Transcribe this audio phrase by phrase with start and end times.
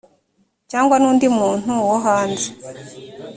[0.71, 2.47] cyangwa n’undi muntu wo hanze